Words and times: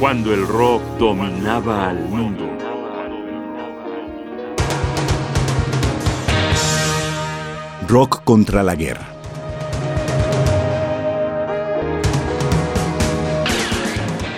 cuando 0.00 0.32
el 0.32 0.46
rock 0.46 0.82
dominaba 0.98 1.90
al 1.90 2.08
mundo. 2.08 2.48
Rock 7.86 8.24
contra 8.24 8.62
la 8.62 8.76
guerra. 8.76 9.14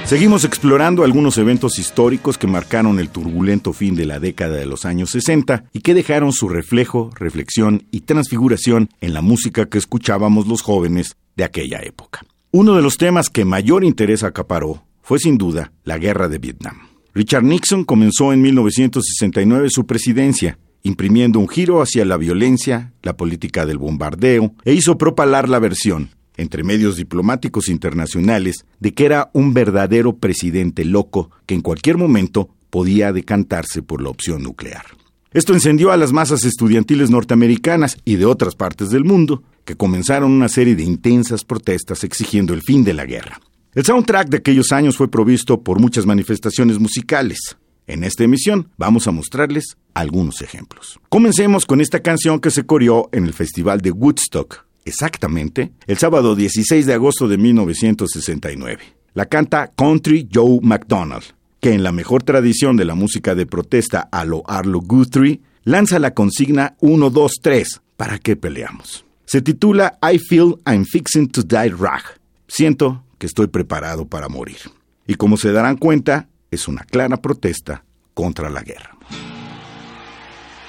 Seguimos 0.05 0.45
explorando 0.45 1.05
algunos 1.05 1.39
eventos 1.39 1.79
históricos 1.79 2.39
que 2.39 2.49
marcaron 2.49 2.99
el 2.99 3.09
turbulento 3.11 3.73
fin 3.73 3.95
de 3.95 4.05
la 4.05 4.19
década 4.19 4.57
de 4.57 4.67
los 4.67 4.85
años 4.85 5.11
60 5.11 5.67
y 5.73 5.81
que 5.81 5.95
dejaron 5.95 6.33
su 6.33 6.49
reflejo, 6.49 7.13
reflexión 7.15 7.85
y 7.93 8.01
transfiguración 8.01 8.89
en 9.01 9.15
la 9.15 9.21
música 9.21 9.67
que 9.67 9.79
escuchábamos 9.79 10.49
los 10.49 10.61
jóvenes 10.61 11.17
de 11.37 11.45
aquella 11.45 11.79
época. 11.83 12.27
Uno 12.51 12.75
de 12.75 12.83
los 12.83 12.97
temas 12.97 13.31
que 13.31 13.45
mayor 13.45 13.85
interés 13.85 14.25
acaparó 14.25 14.83
fue 15.03 15.19
sin 15.19 15.39
duda 15.39 15.73
la 15.85 15.99
guerra 15.99 16.29
de 16.29 16.39
Vietnam. 16.39 16.89
Richard 17.15 17.45
Nixon 17.45 17.85
comenzó 17.85 18.33
en 18.33 18.41
1969 18.41 19.69
su 19.71 19.87
presidencia, 19.87 20.59
imprimiendo 20.83 21.39
un 21.39 21.49
giro 21.49 21.83
hacia 21.83 22.05
la 22.05 22.17
violencia, 22.17 22.93
la 23.03 23.17
política 23.17 23.67
del 23.67 23.79
bombardeo, 23.79 24.55
e 24.65 24.73
hizo 24.73 24.97
propalar 24.97 25.49
la 25.49 25.59
versión, 25.59 26.11
entre 26.37 26.65
medios 26.65 26.97
diplomáticos 26.97 27.69
internacionales, 27.69 28.65
de 28.81 28.95
que 28.95 29.05
era 29.05 29.31
un 29.35 29.53
verdadero 29.53 30.17
presidente 30.17 30.85
loco 30.85 31.31
que 31.45 31.55
en 31.55 31.61
cualquier 31.61 31.99
momento 31.99 32.49
podía 32.71 33.13
decantarse 33.13 33.83
por 33.83 34.03
la 34.03 34.09
opción 34.09 34.43
nuclear. 34.43 34.87
Esto 35.33 35.55
encendió 35.55 35.93
a 35.93 35.97
las 35.97 36.13
masas 36.13 36.45
estudiantiles 36.45 37.11
norteamericanas 37.11 37.99
y 38.05 38.17
de 38.17 38.27
otras 38.27 38.55
partes 38.55 38.91
del 38.91 39.05
mundo, 39.05 39.43
que 39.65 39.77
comenzaron 39.77 40.31
una 40.31 40.49
serie 40.49 40.75
de 40.75 40.83
intensas 40.83 41.45
protestas 41.45 42.05
exigiendo 42.05 42.55
el 42.55 42.63
fin 42.63 42.85
de 42.85 42.95
la 42.95 43.07
guerra. 43.07 43.41
El 43.75 43.87
soundtrack 43.87 44.29
de 44.29 44.37
aquellos 44.37 44.71
años 44.71 44.99
fue 44.99 45.11
provisto 45.11 45.63
por 45.63 45.81
muchas 45.81 46.05
manifestaciones 46.05 46.79
musicales. 46.79 47.57
En 47.87 48.05
esta 48.05 48.23
emisión 48.23 48.69
vamos 48.77 49.09
a 49.09 49.13
mostrarles 49.13 49.79
algunos 49.95 50.43
ejemplos. 50.43 51.01
Comencemos 51.09 51.65
con 51.65 51.81
esta 51.81 52.01
canción 52.01 52.39
que 52.39 52.51
se 52.51 52.67
corrió 52.67 53.09
en 53.13 53.25
el 53.25 53.33
Festival 53.33 53.81
de 53.81 53.91
Woodstock, 53.91 54.67
exactamente 54.85 55.73
el 55.87 55.97
sábado 55.97 56.37
16 56.37 56.85
de 56.85 56.93
agosto 56.93 57.29
de 57.29 57.39
1969. 57.39 58.83
La 59.15 59.25
canta 59.25 59.73
Country 59.75 60.29
Joe 60.31 60.59
McDonald, 60.61 61.25
que 61.59 61.73
en 61.73 61.83
la 61.83 61.93
mejor 61.93 62.25
tradición 62.25 62.77
de 62.77 62.85
la 62.85 62.95
música 62.95 63.35
de 63.35 63.47
protesta 63.47 64.07
a 64.13 64.27
lo 64.27 64.43
Arlo 64.51 64.83
Guthrie, 64.83 65.41
lanza 65.65 65.99
la 65.99 66.13
consigna 66.13 66.77
1, 66.81 67.09
2, 67.09 67.33
3, 67.41 67.81
¿para 67.97 68.19
qué 68.19 68.37
peleamos? 68.37 69.07
Se 69.25 69.41
titula 69.41 69.99
I 70.03 70.19
Feel 70.19 70.57
I'm 70.67 70.85
Fixing 70.85 71.31
to 71.31 71.43
Die 71.43 71.71
Rag. 71.71 72.03
Siento 72.49 73.03
que 73.23 73.27
estoy 73.27 73.47
preparado 73.47 74.05
para 74.09 74.29
morir. 74.29 74.59
Y 75.07 75.15
como 75.15 75.37
se 75.37 75.53
darán 75.53 75.77
cuenta, 75.77 76.27
es 76.51 76.67
una 76.67 76.83
clara 76.83 77.19
protesta 77.19 77.85
contra 78.15 78.51
la 78.51 78.63
guerra. 78.63 78.99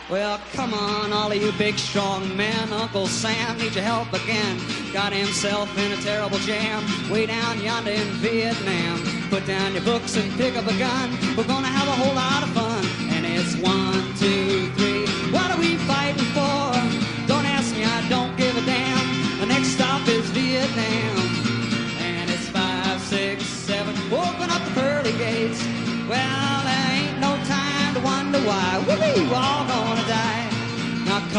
Well, 0.07 0.37
come 0.55 0.75
on, 0.75 1.11
all 1.11 1.31
of 1.31 1.41
you 1.41 1.51
big 1.57 1.79
strong 1.79 2.21
men. 2.37 2.71
Uncle 2.71 3.07
Sam 3.07 3.57
needs 3.57 3.73
your 3.73 3.83
help 3.83 4.13
again. 4.13 4.59
Got 4.93 5.13
himself 5.13 5.67
in 5.79 5.93
a 5.93 6.01
terrible 6.03 6.37
jam 6.45 6.83
way 7.09 7.25
down 7.25 7.59
yonder 7.59 7.89
in 7.89 8.07
Vietnam. 8.21 9.01
Put 9.31 9.47
down 9.47 9.73
your 9.73 9.81
books 9.81 10.15
and 10.15 10.31
pick 10.38 10.55
up 10.55 10.67
a 10.67 10.77
gun. 10.77 11.09
We're 11.35 11.47
gonna 11.47 11.73
have 11.73 11.88
a 11.88 11.92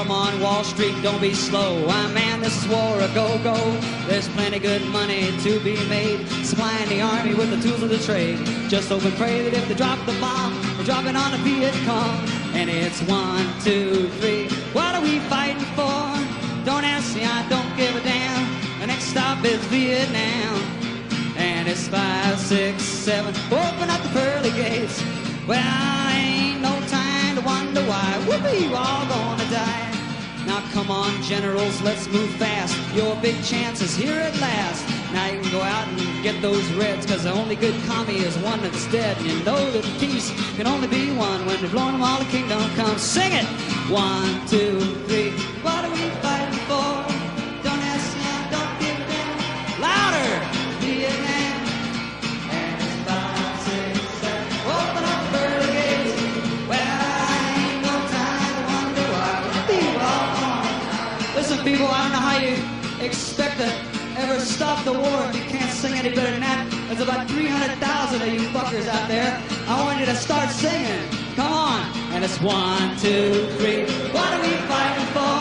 come 0.04 0.12
on, 0.12 0.38
Wall 0.40 0.62
Street, 0.64 0.94
don't 1.02 1.20
be 1.20 1.32
slow. 1.32 1.86
Why, 1.86 2.06
man, 2.12 2.40
this 2.40 2.62
is 2.62 2.68
war 2.68 3.00
a 3.00 3.08
go-go. 3.14 3.56
There's 4.06 4.28
plenty 4.28 4.58
good 4.58 4.84
money 4.88 5.32
to 5.40 5.58
be 5.60 5.76
made. 5.88 6.26
Supplying 6.44 6.90
the 6.90 7.00
army 7.00 7.34
with 7.34 7.48
the 7.48 7.60
tools 7.66 7.82
of 7.82 7.88
the 7.88 7.98
trade. 7.98 8.38
Just 8.68 8.90
hope 8.90 9.02
and 9.04 9.14
pray 9.14 9.48
that 9.48 9.54
if 9.54 9.66
they 9.66 9.74
drop 9.74 9.98
the 10.04 10.12
bomb, 10.20 10.52
we're 10.76 10.84
dropping 10.84 11.16
on 11.16 11.30
the 11.30 11.38
Viet 11.38 11.74
Cong. 11.86 12.20
And 12.52 12.68
it's 12.68 13.00
one, 13.02 13.46
two, 13.62 14.08
three. 14.20 14.48
What 14.74 14.94
are 14.94 15.00
we 15.00 15.20
fighting 15.20 15.64
for? 15.72 16.04
Don't 16.66 16.84
ask 16.84 17.16
me, 17.16 17.24
I 17.24 17.48
don't 17.48 17.74
give 17.74 17.96
a 17.96 18.00
damn. 18.02 18.80
The 18.80 18.88
next 18.88 19.04
stop 19.04 19.42
is 19.42 19.64
Vietnam. 19.72 20.60
And 21.36 21.66
it's 21.66 21.88
five, 21.88 22.38
six, 22.38 22.82
seven. 22.82 23.34
Open 23.46 23.88
up 23.88 24.02
the 24.02 24.10
pearly 24.10 24.50
gates. 24.50 25.02
Well, 25.48 26.10
ain't 26.10 26.60
no 26.60 26.78
time 26.88 27.36
to 27.36 27.42
wonder 27.42 27.80
why. 27.84 28.22
Whoopee, 28.26 28.68
we're 28.68 28.76
all 28.76 29.06
gonna 29.06 29.50
die. 29.50 29.93
Now 30.46 30.60
come 30.72 30.90
on, 30.90 31.22
generals, 31.22 31.80
let's 31.82 32.06
move 32.08 32.30
fast. 32.36 32.76
Your 32.94 33.16
big 33.16 33.42
chance 33.42 33.80
is 33.80 33.96
here 33.96 34.18
at 34.18 34.38
last. 34.40 34.86
Now 35.12 35.26
you 35.26 35.40
can 35.40 35.50
go 35.50 35.62
out 35.62 35.88
and 35.88 36.22
get 36.22 36.42
those 36.42 36.64
reds, 36.72 37.06
cause 37.06 37.24
the 37.24 37.32
only 37.32 37.56
good 37.56 37.74
commie 37.84 38.16
is 38.16 38.36
one 38.38 38.60
that's 38.60 38.90
dead. 38.92 39.16
And 39.18 39.26
you 39.26 39.44
know 39.44 39.70
that 39.70 39.84
peace 39.98 40.32
can 40.56 40.66
only 40.66 40.88
be 40.88 41.12
one 41.12 41.46
when 41.46 41.60
they're 41.60 41.70
blowing 41.70 41.92
them 41.92 42.02
all 42.02 42.18
the 42.18 42.26
kingdom 42.26 42.60
come. 42.74 42.98
Sing 42.98 43.32
it! 43.32 43.46
One, 43.90 44.46
two, 44.46 44.80
three. 45.06 45.30
What 45.62 45.84
are 45.84 45.90
we 45.90 46.10
fighting 46.20 46.43
to 63.58 63.94
ever 64.18 64.40
stop 64.40 64.84
the 64.84 64.92
war 64.92 65.18
if 65.28 65.36
you 65.36 65.42
can't 65.42 65.70
sing 65.70 65.94
any 65.94 66.10
better 66.10 66.30
than 66.30 66.40
that. 66.40 66.66
There's 66.88 67.00
about 67.00 67.28
300,000 67.28 68.22
of 68.22 68.28
you 68.28 68.40
fuckers 68.48 68.88
out 68.88 69.08
there. 69.08 69.40
I 69.68 69.82
want 69.84 70.00
you 70.00 70.06
to 70.06 70.16
start 70.16 70.50
singing. 70.50 71.08
Come 71.36 71.52
on. 71.52 71.80
And 72.12 72.24
it's 72.24 72.40
one, 72.40 72.96
two, 72.98 73.48
three. 73.58 73.86
What 74.10 74.32
are 74.34 74.42
we 74.42 74.54
fighting 74.70 75.08
for? 75.14 75.38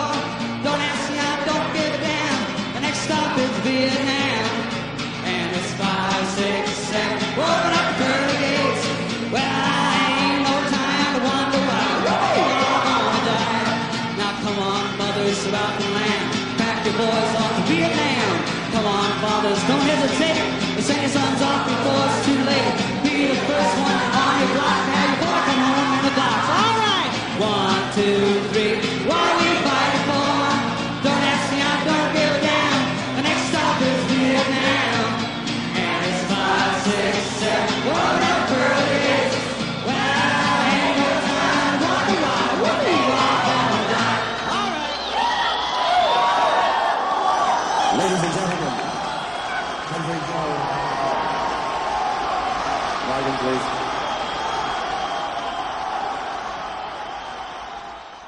Don't 0.66 0.82
ask 0.82 1.12
me, 1.12 1.18
I 1.20 1.36
don't 1.46 1.70
give 1.74 1.94
a 1.94 2.00
damn. 2.06 2.74
The 2.74 2.80
next 2.82 3.00
stop 3.00 3.38
is 3.38 3.50
Vietnam. 3.66 4.23
Boys 16.98 17.34
off 17.42 17.52
to 17.58 17.64
Vietnam. 17.74 18.34
Come 18.74 18.86
on, 18.86 19.10
fathers, 19.22 19.62
don't 19.66 19.82
hesitate. 19.82 20.38
Send 20.82 21.02
your 21.02 21.10
sons 21.10 21.42
off 21.42 21.66
before 21.66 22.06
it's 22.06 22.26
too 22.26 22.40
late. 22.46 22.74
Be 23.04 23.28
the 23.34 23.40
first 23.50 23.74
one 23.82 24.02
on 24.22 24.34
your 24.42 24.52
block. 24.54 24.82
Have 24.94 25.10
your 25.10 25.20
boy 25.24 25.40
come 25.48 25.62
home 25.70 25.92
in 25.98 26.02
the 26.06 26.14
box. 26.18 26.42
All 26.60 26.76
right. 26.86 27.12
One, 27.40 27.82
two, 27.96 28.50
three. 28.50 28.53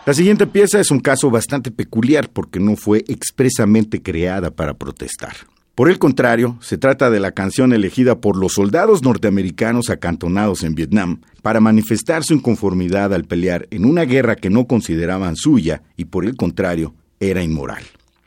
La 0.06 0.13
siguiente 0.13 0.45
pieza 0.45 0.79
es 0.79 0.91
un 0.91 1.00
caso 1.00 1.31
bastante 1.31 1.71
peculiar 1.71 2.29
porque 2.29 2.59
no 2.59 2.75
fue 2.75 3.03
expresamente 3.07 4.03
creada 4.03 4.51
para 4.51 4.75
protestar. 4.75 5.35
Por 5.73 5.89
el 5.89 5.97
contrario, 5.97 6.57
se 6.62 6.77
trata 6.77 7.09
de 7.09 7.19
la 7.19 7.31
canción 7.31 7.73
elegida 7.73 8.21
por 8.21 8.38
los 8.38 8.53
soldados 8.53 9.01
norteamericanos 9.01 9.89
acantonados 9.89 10.63
en 10.63 10.75
Vietnam 10.75 11.21
para 11.41 11.59
manifestar 11.59 12.23
su 12.23 12.35
inconformidad 12.35 13.15
al 13.15 13.25
pelear 13.25 13.67
en 13.71 13.83
una 13.83 14.03
guerra 14.03 14.35
que 14.35 14.51
no 14.51 14.67
consideraban 14.67 15.35
suya 15.35 15.81
y 15.97 16.06
por 16.06 16.25
el 16.25 16.35
contrario 16.35 16.94
era 17.19 17.41
inmoral. 17.41 17.83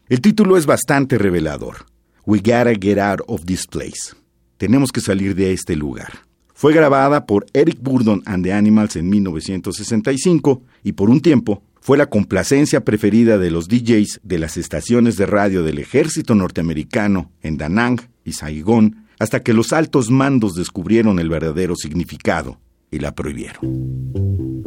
El 0.08 0.22
título 0.22 0.56
es 0.56 0.64
bastante 0.64 1.18
revelador. 1.18 1.84
We 2.24 2.38
gotta 2.38 2.72
get 2.72 2.98
out 2.98 3.20
of 3.26 3.44
this 3.44 3.66
place. 3.66 4.14
Tenemos 4.56 4.90
que 4.90 5.02
salir 5.02 5.34
de 5.34 5.52
este 5.52 5.76
lugar. 5.76 6.20
Fue 6.54 6.72
grabada 6.72 7.26
por 7.26 7.44
Eric 7.52 7.78
Burdon 7.82 8.22
and 8.24 8.42
the 8.42 8.54
Animals 8.54 8.96
en 8.96 9.10
1965 9.10 10.62
y 10.82 10.92
por 10.92 11.10
un 11.10 11.20
tiempo 11.20 11.62
fue 11.82 11.98
la 11.98 12.06
complacencia 12.06 12.84
preferida 12.84 13.36
de 13.36 13.50
los 13.50 13.68
DJs 13.68 14.20
de 14.22 14.38
las 14.38 14.56
estaciones 14.56 15.18
de 15.18 15.26
radio 15.26 15.62
del 15.62 15.78
ejército 15.78 16.34
norteamericano 16.34 17.30
en 17.42 17.58
Da 17.58 17.68
Nang 17.68 18.00
y 18.24 18.32
Saigón 18.32 19.04
hasta 19.18 19.42
que 19.42 19.52
los 19.52 19.74
altos 19.74 20.10
mandos 20.10 20.54
descubrieron 20.54 21.18
el 21.18 21.28
verdadero 21.28 21.76
significado 21.76 22.58
y 22.90 23.00
la 23.00 23.14
prohibieron. 23.14 24.57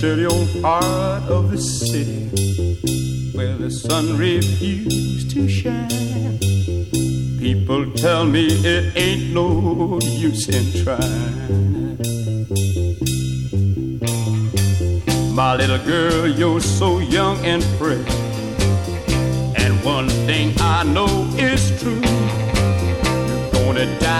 This 0.00 0.32
old 0.32 0.62
part 0.62 1.24
of 1.24 1.50
the 1.50 1.58
city 1.58 2.30
where 3.36 3.54
the 3.58 3.70
sun 3.70 4.16
refused 4.16 5.30
to 5.32 5.46
shine, 5.46 6.38
people 7.38 7.84
tell 7.92 8.24
me 8.24 8.46
it 8.64 8.96
ain't 8.96 9.34
no 9.34 9.98
use 10.00 10.48
in 10.48 10.64
trying. 10.82 11.98
My 15.34 15.54
little 15.54 15.84
girl, 15.84 16.26
you're 16.26 16.62
so 16.62 17.00
young 17.00 17.36
and 17.44 17.62
pretty. 17.76 18.10
And 19.62 19.84
one 19.84 20.08
thing 20.24 20.54
I 20.60 20.82
know 20.82 21.28
is 21.36 21.78
true. 21.78 22.00
You're 23.52 23.52
gonna 23.52 24.00
die 24.00 24.19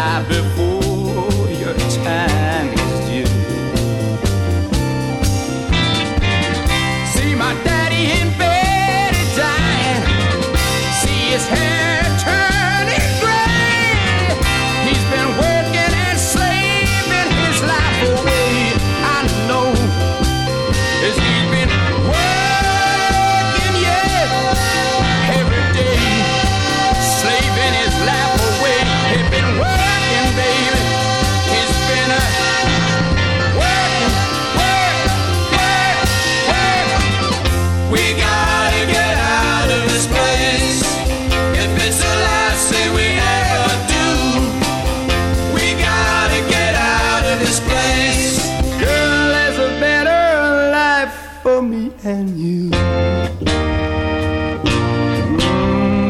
and 52.05 52.39
you. 52.39 52.71
Mm, 52.71 52.79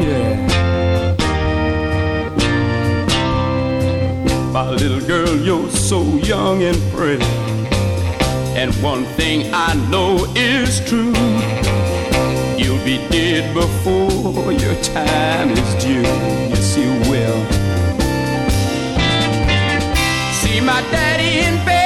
yeah. 0.05 0.47
My 4.53 4.71
little 4.71 5.01
girl, 5.07 5.35
you're 5.37 5.71
so 5.71 6.03
young 6.03 6.63
and 6.63 6.77
pretty. 6.93 7.25
And 8.57 8.73
one 8.83 9.05
thing 9.17 9.53
I 9.53 9.75
know 9.91 10.27
is 10.37 10.81
true. 10.89 11.13
You'll 12.57 12.85
be 12.85 12.99
dead 13.09 13.53
before 13.55 14.53
your 14.53 14.75
time 14.83 15.51
is 15.51 15.75
due. 15.83 16.03
Yes, 16.03 16.77
you 16.77 16.91
will. 17.11 17.45
See 20.41 20.61
my 20.61 20.81
daddy 20.91 21.41
in 21.47 21.65
bed 21.65 21.80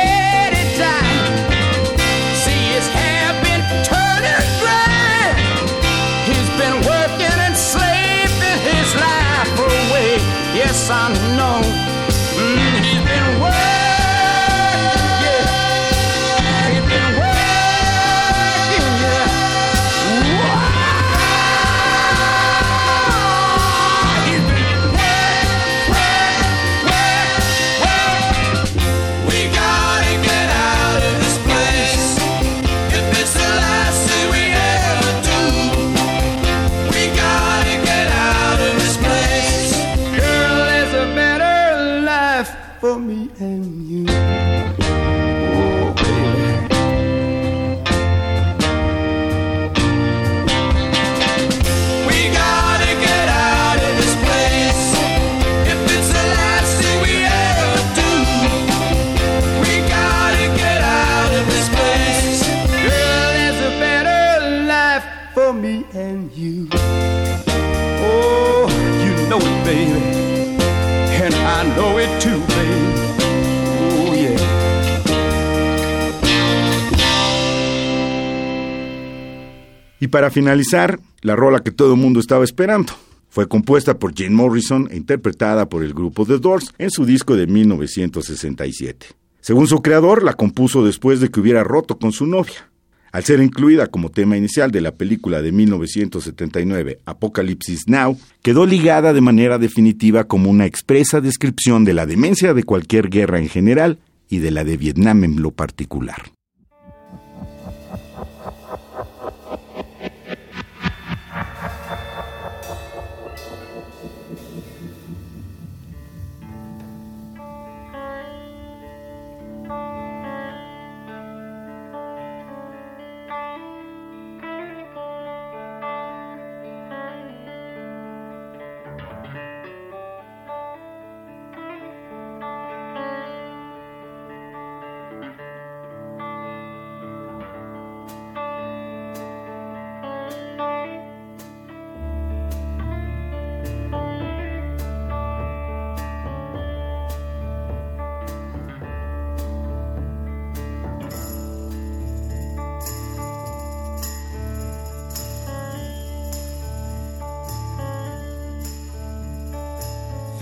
para 80.15 80.31
finalizar, 80.31 81.01
la 81.23 81.35
rola 81.35 81.65
que 81.65 81.73
todo 81.73 81.95
el 81.95 82.01
mundo 82.01 82.21
estaba 82.21 82.45
esperando. 82.45 82.93
Fue 83.29 83.49
compuesta 83.49 83.99
por 83.99 84.15
Jane 84.17 84.31
Morrison 84.31 84.87
e 84.93 84.97
interpretada 84.97 85.69
por 85.69 85.83
el 85.83 85.93
grupo 85.93 86.25
The 86.25 86.39
Doors 86.39 86.73
en 86.79 86.93
su 86.93 87.05
disco 87.05 87.35
de 87.35 87.49
1967. 87.49 89.09
Según 89.41 89.67
su 89.67 89.83
creador, 89.83 90.23
la 90.23 90.35
compuso 90.35 90.85
después 90.85 91.19
de 91.19 91.31
que 91.31 91.41
hubiera 91.41 91.65
roto 91.65 91.99
con 91.99 92.13
su 92.13 92.27
novia. 92.27 92.71
Al 93.11 93.25
ser 93.25 93.41
incluida 93.41 93.89
como 93.89 94.09
tema 94.09 94.37
inicial 94.37 94.71
de 94.71 94.83
la 94.83 94.93
película 94.93 95.43
de 95.43 95.51
1979 95.51 97.01
Apocalypse 97.07 97.79
Now, 97.89 98.17
quedó 98.41 98.67
ligada 98.67 99.13
de 99.15 99.21
manera 99.21 99.59
definitiva 99.59 100.29
como 100.29 100.49
una 100.49 100.67
expresa 100.67 101.21
descripción 101.21 101.85
de 101.85 101.95
la 101.95 102.07
demencia 102.07 102.55
de 102.55 102.63
cualquier 102.63 103.09
guerra 103.09 103.41
en 103.41 103.49
general 103.49 103.99
y 104.29 104.39
de 104.39 104.53
la 104.53 104.63
de 104.63 104.77
Vietnam 104.77 105.25
en 105.25 105.43
lo 105.43 105.51
particular. 105.51 106.34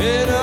in 0.00 0.39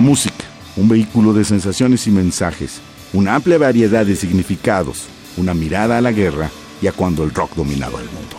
Música, 0.00 0.44
un 0.76 0.88
vehículo 0.88 1.32
de 1.32 1.44
sensaciones 1.44 2.06
y 2.06 2.10
mensajes, 2.10 2.80
una 3.12 3.34
amplia 3.34 3.58
variedad 3.58 4.06
de 4.06 4.16
significados, 4.16 5.06
una 5.36 5.54
mirada 5.54 5.98
a 5.98 6.00
la 6.00 6.12
guerra 6.12 6.50
y 6.80 6.86
a 6.86 6.92
cuando 6.92 7.24
el 7.24 7.32
rock 7.32 7.54
dominaba 7.54 8.00
el 8.00 8.06
mundo. 8.06 8.36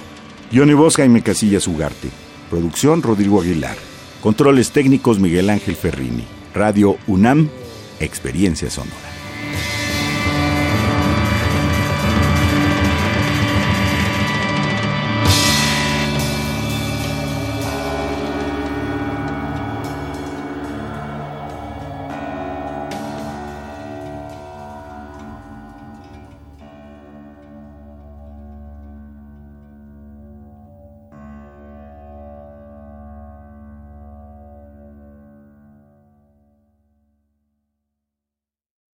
Johnny 0.53 0.73
Voz, 0.73 0.97
Jaime 0.97 1.21
Casillas 1.21 1.67
Ugarte. 1.67 2.09
Producción 2.49 3.01
Rodrigo 3.01 3.41
Aguilar. 3.41 3.77
Controles 4.21 4.71
técnicos 4.71 5.19
Miguel 5.19 5.49
Ángel 5.49 5.75
Ferrini. 5.75 6.25
Radio 6.53 6.97
UNAM, 7.07 7.49
Experiencia 7.99 8.69
Sonora. 8.69 9.10